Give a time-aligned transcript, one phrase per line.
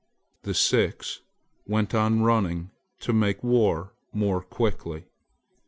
[0.41, 1.21] The six
[1.67, 5.05] went on running to make war more quickly.